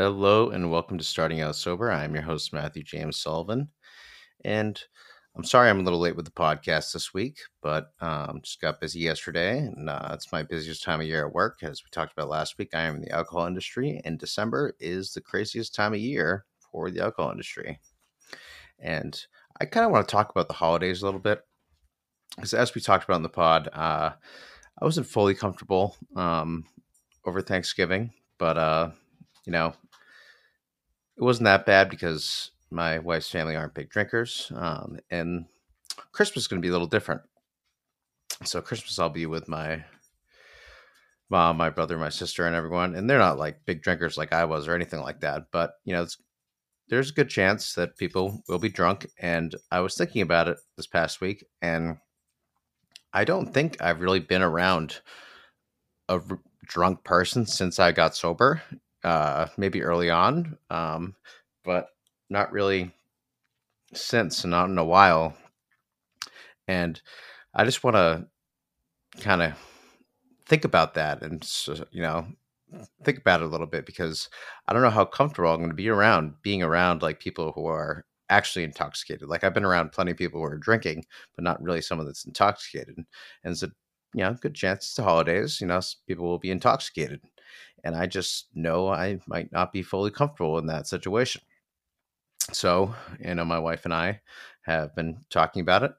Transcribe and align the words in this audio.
Hello 0.00 0.50
and 0.50 0.70
welcome 0.70 0.96
to 0.96 1.02
Starting 1.02 1.40
Out 1.40 1.56
Sober. 1.56 1.90
I'm 1.90 2.14
your 2.14 2.22
host, 2.22 2.52
Matthew 2.52 2.84
James 2.84 3.16
Sullivan. 3.16 3.68
And 4.44 4.80
I'm 5.34 5.42
sorry 5.42 5.68
I'm 5.68 5.80
a 5.80 5.82
little 5.82 5.98
late 5.98 6.14
with 6.14 6.24
the 6.24 6.30
podcast 6.30 6.92
this 6.92 7.12
week, 7.12 7.40
but 7.62 7.90
um, 8.00 8.38
just 8.44 8.60
got 8.60 8.80
busy 8.80 9.00
yesterday. 9.00 9.58
And 9.58 9.90
uh, 9.90 10.10
it's 10.12 10.30
my 10.30 10.44
busiest 10.44 10.84
time 10.84 11.00
of 11.00 11.08
year 11.08 11.26
at 11.26 11.34
work. 11.34 11.64
As 11.64 11.82
we 11.82 11.90
talked 11.90 12.12
about 12.12 12.28
last 12.28 12.58
week, 12.58 12.76
I 12.76 12.82
am 12.82 12.94
in 12.94 13.00
the 13.00 13.10
alcohol 13.10 13.46
industry, 13.46 14.00
and 14.04 14.20
December 14.20 14.76
is 14.78 15.12
the 15.12 15.20
craziest 15.20 15.74
time 15.74 15.94
of 15.94 15.98
year 15.98 16.44
for 16.70 16.92
the 16.92 17.02
alcohol 17.02 17.32
industry. 17.32 17.80
And 18.78 19.20
I 19.60 19.64
kind 19.64 19.84
of 19.84 19.90
want 19.90 20.06
to 20.06 20.12
talk 20.12 20.30
about 20.30 20.46
the 20.46 20.54
holidays 20.54 21.02
a 21.02 21.06
little 21.06 21.18
bit. 21.18 21.40
Because 22.36 22.54
as 22.54 22.72
we 22.72 22.80
talked 22.80 23.02
about 23.02 23.16
in 23.16 23.24
the 23.24 23.28
pod, 23.30 23.68
uh, 23.72 24.12
I 24.80 24.84
wasn't 24.84 25.08
fully 25.08 25.34
comfortable 25.34 25.96
um, 26.14 26.66
over 27.24 27.42
Thanksgiving, 27.42 28.12
but 28.38 28.56
uh, 28.56 28.90
you 29.44 29.52
know, 29.52 29.72
it 31.18 31.24
wasn't 31.24 31.44
that 31.46 31.66
bad 31.66 31.90
because 31.90 32.52
my 32.70 32.98
wife's 33.00 33.30
family 33.30 33.56
aren't 33.56 33.74
big 33.74 33.90
drinkers, 33.90 34.52
um, 34.54 34.98
and 35.10 35.46
Christmas 36.12 36.44
is 36.44 36.48
going 36.48 36.62
to 36.62 36.66
be 36.66 36.68
a 36.68 36.72
little 36.72 36.86
different. 36.86 37.22
So 38.44 38.60
Christmas, 38.60 38.98
I'll 39.00 39.10
be 39.10 39.26
with 39.26 39.48
my 39.48 39.84
mom, 41.28 41.56
my 41.56 41.70
brother, 41.70 41.98
my 41.98 42.08
sister, 42.08 42.46
and 42.46 42.54
everyone, 42.54 42.94
and 42.94 43.10
they're 43.10 43.18
not 43.18 43.38
like 43.38 43.64
big 43.66 43.82
drinkers 43.82 44.16
like 44.16 44.32
I 44.32 44.44
was 44.44 44.68
or 44.68 44.74
anything 44.74 45.00
like 45.00 45.20
that. 45.20 45.46
But 45.50 45.72
you 45.84 45.92
know, 45.92 46.06
there's 46.88 47.10
a 47.10 47.14
good 47.14 47.28
chance 47.28 47.74
that 47.74 47.96
people 47.96 48.42
will 48.48 48.60
be 48.60 48.68
drunk, 48.68 49.08
and 49.18 49.56
I 49.72 49.80
was 49.80 49.96
thinking 49.96 50.22
about 50.22 50.46
it 50.46 50.58
this 50.76 50.86
past 50.86 51.20
week, 51.20 51.44
and 51.60 51.96
I 53.12 53.24
don't 53.24 53.52
think 53.52 53.82
I've 53.82 54.00
really 54.00 54.20
been 54.20 54.42
around 54.42 55.00
a 56.08 56.14
r- 56.14 56.40
drunk 56.64 57.02
person 57.02 57.44
since 57.44 57.80
I 57.80 57.90
got 57.90 58.14
sober 58.14 58.62
uh, 59.04 59.46
maybe 59.56 59.82
early 59.82 60.10
on, 60.10 60.56
um, 60.70 61.14
but 61.64 61.88
not 62.30 62.52
really 62.52 62.90
since, 63.94 64.44
not 64.44 64.68
in 64.68 64.78
a 64.78 64.84
while. 64.84 65.34
And 66.66 67.00
I 67.54 67.64
just 67.64 67.82
want 67.82 67.96
to 67.96 68.26
kind 69.20 69.42
of 69.42 69.52
think 70.46 70.64
about 70.64 70.94
that 70.94 71.22
and, 71.22 71.46
you 71.90 72.02
know, 72.02 72.26
think 73.04 73.18
about 73.18 73.40
it 73.40 73.46
a 73.46 73.48
little 73.48 73.66
bit 73.66 73.86
because 73.86 74.28
I 74.66 74.72
don't 74.72 74.82
know 74.82 74.90
how 74.90 75.04
comfortable 75.04 75.50
I'm 75.50 75.58
going 75.58 75.70
to 75.70 75.74
be 75.74 75.88
around 75.88 76.34
being 76.42 76.62
around 76.62 77.02
like 77.02 77.20
people 77.20 77.52
who 77.52 77.66
are 77.66 78.04
actually 78.30 78.64
intoxicated. 78.64 79.28
Like 79.28 79.44
I've 79.44 79.54
been 79.54 79.64
around 79.64 79.92
plenty 79.92 80.12
of 80.12 80.18
people 80.18 80.40
who 80.40 80.46
are 80.46 80.58
drinking, 80.58 81.04
but 81.34 81.44
not 81.44 81.62
really 81.62 81.80
someone 81.80 82.06
that's 82.06 82.26
intoxicated. 82.26 82.96
And 82.96 83.06
it's 83.44 83.62
a 83.62 83.70
you 84.14 84.24
know 84.24 84.34
good 84.34 84.54
chance 84.54 84.86
it's 84.86 84.94
the 84.94 85.02
holidays. 85.02 85.60
You 85.60 85.66
know, 85.66 85.80
people 86.06 86.26
will 86.26 86.38
be 86.38 86.50
intoxicated, 86.50 87.20
and 87.84 87.94
I 87.94 88.06
just 88.06 88.48
know 88.54 88.88
I 88.88 89.18
might 89.26 89.52
not 89.52 89.72
be 89.72 89.82
fully 89.82 90.10
comfortable 90.10 90.58
in 90.58 90.66
that 90.66 90.86
situation. 90.86 91.42
So, 92.52 92.94
you 93.20 93.34
know, 93.34 93.44
my 93.44 93.58
wife 93.58 93.84
and 93.84 93.94
I 93.94 94.20
have 94.62 94.94
been 94.94 95.18
talking 95.30 95.60
about 95.62 95.82
it. 95.82 95.92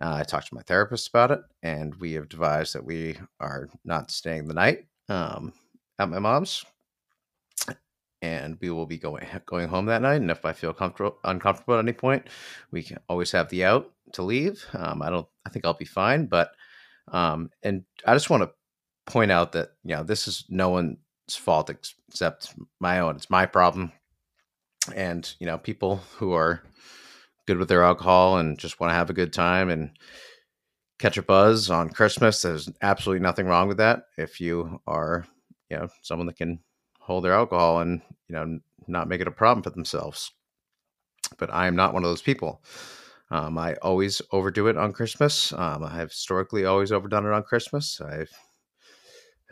Uh, 0.00 0.14
I 0.14 0.22
talked 0.24 0.48
to 0.48 0.54
my 0.54 0.62
therapist 0.62 1.08
about 1.08 1.30
it, 1.30 1.40
and 1.62 1.94
we 1.96 2.12
have 2.14 2.28
devised 2.28 2.74
that 2.74 2.84
we 2.84 3.16
are 3.40 3.68
not 3.84 4.10
staying 4.10 4.48
the 4.48 4.54
night 4.54 4.86
um, 5.08 5.52
at 5.98 6.08
my 6.08 6.18
mom's, 6.18 6.64
and 8.20 8.58
we 8.60 8.70
will 8.70 8.86
be 8.86 8.98
going 8.98 9.26
going 9.46 9.68
home 9.68 9.86
that 9.86 10.02
night. 10.02 10.20
And 10.20 10.30
if 10.30 10.44
I 10.44 10.52
feel 10.52 10.72
comfortable 10.72 11.18
uncomfortable 11.24 11.74
at 11.74 11.84
any 11.84 11.92
point, 11.92 12.26
we 12.72 12.82
can 12.82 12.98
always 13.08 13.30
have 13.32 13.48
the 13.50 13.64
out 13.64 13.92
to 14.14 14.22
leave. 14.22 14.64
Um, 14.72 15.00
I 15.00 15.10
don't. 15.10 15.28
I 15.46 15.50
think 15.50 15.64
I'll 15.64 15.74
be 15.74 15.84
fine, 15.84 16.26
but 16.26 16.50
um, 17.12 17.50
and 17.62 17.84
I 18.04 18.14
just 18.14 18.30
want 18.30 18.42
to 18.42 18.50
point 19.06 19.30
out 19.30 19.52
that 19.52 19.70
you 19.84 19.94
know 19.94 20.02
this 20.02 20.26
is 20.26 20.44
no 20.48 20.70
one 20.70 20.96
fault 21.30 21.70
except 21.70 22.54
my 22.80 23.00
own. 23.00 23.16
It's 23.16 23.30
my 23.30 23.46
problem. 23.46 23.92
And, 24.94 25.32
you 25.38 25.46
know, 25.46 25.58
people 25.58 25.96
who 26.16 26.32
are 26.32 26.62
good 27.46 27.56
with 27.58 27.68
their 27.68 27.82
alcohol 27.82 28.38
and 28.38 28.58
just 28.58 28.80
want 28.80 28.90
to 28.90 28.94
have 28.94 29.10
a 29.10 29.14
good 29.14 29.32
time 29.32 29.70
and 29.70 29.90
catch 30.98 31.16
a 31.16 31.22
buzz 31.22 31.70
on 31.70 31.88
Christmas, 31.88 32.42
there's 32.42 32.70
absolutely 32.82 33.22
nothing 33.22 33.46
wrong 33.46 33.68
with 33.68 33.78
that. 33.78 34.04
If 34.18 34.40
you 34.40 34.80
are, 34.86 35.26
you 35.70 35.78
know, 35.78 35.88
someone 36.02 36.26
that 36.26 36.36
can 36.36 36.60
hold 37.00 37.24
their 37.24 37.34
alcohol 37.34 37.80
and, 37.80 38.02
you 38.28 38.34
know, 38.34 38.60
not 38.86 39.08
make 39.08 39.20
it 39.20 39.28
a 39.28 39.32
problem 39.32 39.62
for 39.62 39.70
themselves. 39.70 40.32
But 41.38 41.52
I 41.52 41.66
am 41.66 41.76
not 41.76 41.94
one 41.94 42.04
of 42.04 42.10
those 42.10 42.22
people. 42.22 42.62
Um, 43.30 43.56
I 43.58 43.74
always 43.76 44.20
overdo 44.30 44.68
it 44.68 44.76
on 44.76 44.92
Christmas. 44.92 45.52
Um, 45.54 45.82
I 45.82 45.96
have 45.96 46.10
historically 46.10 46.66
always 46.66 46.92
overdone 46.92 47.26
it 47.26 47.32
on 47.32 47.42
Christmas. 47.42 48.00
I've 48.00 48.30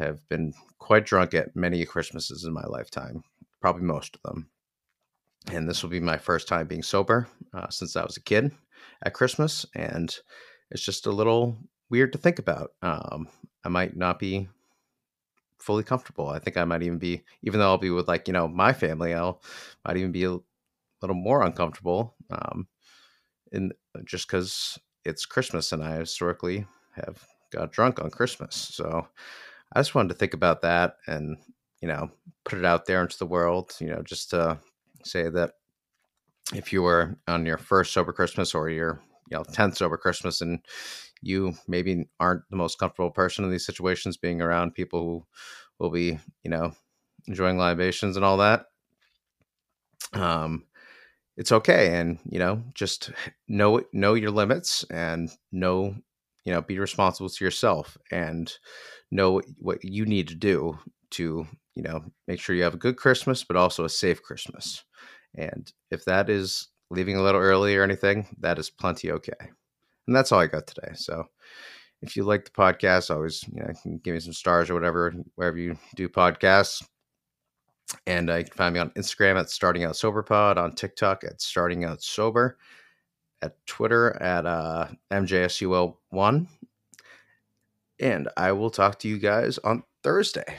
have 0.03 0.27
been 0.29 0.53
quite 0.79 1.07
drunk 1.07 1.35
at 1.35 1.57
many 1.57 1.85
Christmases 1.85 2.45
in 2.45 2.53
my 2.53 2.65
lifetime, 2.65 3.25
probably 3.61 3.83
most 3.83 4.17
of 4.17 4.23
them. 4.23 4.49
And 5.51 5.69
this 5.69 5.83
will 5.83 5.91
be 5.91 6.01
my 6.01 6.19
first 6.19 6.49
time 6.49 6.67
being 6.67 6.83
sober 6.83 7.29
uh, 7.53 7.69
since 7.69 7.97
I 7.97 8.05
was 8.05 8.17
a 8.17 8.23
kid 8.23 8.53
at 9.03 9.15
Christmas. 9.15 9.67
And 9.75 10.15
it's 10.71 10.85
just 10.85 11.07
a 11.07 11.13
little 11.13 11.57
weird 11.91 12.13
to 12.13 12.19
think 12.19 12.39
about. 12.39 12.73
Um, 12.81 13.29
I 13.65 13.69
might 13.69 13.97
not 13.97 14.19
be 14.19 14.49
fully 15.59 15.85
comfortable. 15.85 16.29
I 16.29 16.39
think 16.39 16.57
I 16.57 16.65
might 16.65 16.83
even 16.83 16.99
be, 16.99 17.23
even 17.43 17.61
though 17.61 17.67
I'll 17.67 17.79
be 17.79 17.91
with 17.91 18.09
like, 18.09 18.29
you 18.29 18.35
know, 18.35 18.49
my 18.49 18.73
family, 18.73 19.15
I'll 19.15 19.43
might 19.85 19.97
even 19.97 20.13
be 20.13 20.25
a 20.25 20.39
little 21.01 21.17
more 21.17 21.43
uncomfortable. 21.43 22.15
Um, 22.31 22.69
in 23.53 23.73
just 24.05 24.27
because 24.27 24.79
it's 25.05 25.27
Christmas 25.27 25.73
and 25.73 25.83
I 25.83 25.97
historically 25.97 26.67
have 26.93 27.25
got 27.53 27.73
drunk 27.73 28.01
on 28.01 28.11
Christmas. 28.11 28.57
So 28.57 29.07
I 29.75 29.81
just 29.81 29.95
wanted 29.95 30.09
to 30.11 30.15
think 30.15 30.35
about 30.35 30.63
that 30.63 30.97
and, 31.07 31.39
you 31.81 31.89
know, 31.89 32.11
put 32.45 32.59
it 32.59 32.65
out 32.65 32.87
there 32.87 33.03
into 33.03 33.19
the 33.19 33.27
world, 33.27 33.75
you 33.81 33.89
know, 33.89 34.03
just 34.03 34.31
to 34.31 34.59
say 35.05 35.29
that 35.29 35.53
if 36.55 36.73
you 36.73 36.83
were 36.83 37.19
on 37.27 37.47
your 37.47 37.59
first 37.59 37.93
sober 37.93 38.13
Christmas 38.13 38.55
or 38.55 38.69
your, 38.69 39.01
you 39.31 39.37
know, 39.37 39.45
10th 39.45 39.77
sober 39.77 39.97
Christmas 39.97 40.41
and 40.41 40.61
you 41.23 41.55
maybe 41.67 42.09
aren't 42.21 42.43
the 42.51 42.57
most 42.57 42.79
comfortable 42.79 43.11
person 43.11 43.45
in 43.45 43.51
these 43.51 43.67
situations 43.67 44.17
being 44.17 44.43
around 44.43 44.75
people 44.75 45.01
who 45.01 45.27
will 45.79 45.91
be, 45.91 46.19
you 46.43 46.51
know, 46.51 46.73
enjoying 47.27 47.59
libations 47.59 48.17
and 48.17 48.25
all 48.25 48.39
that. 48.39 48.67
Um, 50.13 50.65
it's 51.37 51.53
okay. 51.53 51.99
And, 51.99 52.19
you 52.25 52.39
know, 52.39 52.63
just 52.75 53.11
know, 53.49 53.83
know 53.93 54.15
your 54.15 54.31
limits 54.31 54.85
and 54.91 55.31
know, 55.51 55.97
you 56.45 56.53
know, 56.53 56.61
be 56.61 56.79
responsible 56.79 57.29
to 57.29 57.45
yourself 57.45 57.97
and 58.11 58.53
know 59.11 59.41
what 59.59 59.85
you 59.85 60.05
need 60.07 60.29
to 60.29 60.35
do 60.35 60.79
to 61.11 61.47
you 61.75 61.83
know 61.83 62.03
make 62.27 62.41
sure 62.41 62.57
you 62.57 62.63
have 62.63 62.75
a 62.75 62.79
good 62.79 62.97
christmas 62.97 63.45
but 63.45 63.57
also 63.57 63.85
a 63.85 63.89
safe 63.89 64.23
christmas. 64.23 64.85
And 65.35 65.71
if 65.91 66.05
that 66.05 66.29
is 66.29 66.69
leaving 66.91 67.17
a 67.17 67.23
little 67.23 67.41
early 67.41 67.77
or 67.77 67.83
anything 67.83 68.27
that 68.41 68.59
is 68.59 68.71
plenty 68.71 69.11
okay. 69.13 69.33
And 70.07 70.17
that's 70.17 70.33
all 70.33 70.41
i 70.41 70.47
got 70.47 70.67
today. 70.67 70.93
So 70.95 71.25
if 72.03 72.17
you 72.17 72.25
like 72.25 72.45
the 72.45 72.51
podcast 72.51 73.15
always 73.15 73.45
you 73.53 73.63
know 73.63 73.99
give 74.03 74.15
me 74.15 74.21
some 74.21 74.33
stars 74.33 74.69
or 74.71 74.75
whatever 74.75 75.15
wherever 75.37 75.59
you 75.59 75.77
do 75.95 76.09
podcasts. 76.09 76.83
And 78.07 78.31
uh, 78.31 78.37
you 78.37 78.45
can 78.45 78.55
find 78.55 78.75
me 78.75 78.81
on 78.81 78.91
instagram 78.91 79.39
at 79.39 79.51
starting 79.51 79.85
out 79.85 79.97
sober 79.97 80.23
pod 80.23 80.59
on 80.59 80.75
tiktok 80.75 81.25
at 81.25 81.43
starting 81.43 81.85
out 81.85 82.03
sober 82.03 82.57
at 83.43 83.57
twitter 83.67 84.17
at 84.23 84.47
uh, 84.47 84.87
mjsul1 85.11 86.47
and 88.03 88.29
I 88.37 88.53
will 88.53 88.71
talk 88.71 88.99
to 89.01 89.09
you 89.09 89.19
guys 89.19 89.59
on 89.59 89.85
Thursday. 90.03 90.59